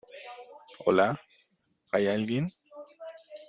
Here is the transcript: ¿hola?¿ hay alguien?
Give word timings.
¿hola?¿ 0.85 1.15
hay 1.91 2.07
alguien? 2.07 2.51